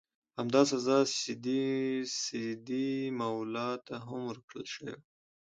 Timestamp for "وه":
4.97-5.01